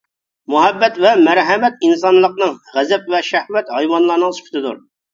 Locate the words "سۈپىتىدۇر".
4.43-4.87